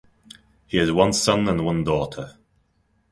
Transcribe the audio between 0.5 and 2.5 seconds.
He has one son and one daughter.